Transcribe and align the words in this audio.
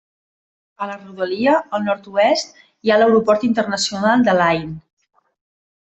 A 0.85 0.87
la 0.91 0.95
rodalia, 1.01 1.53
al 1.79 1.85
nord-oest, 1.89 2.57
hi 2.63 2.95
ha 2.95 2.99
l'aeroport 3.03 3.49
Internacional 3.53 4.29
d'Al-Ain. 4.31 4.77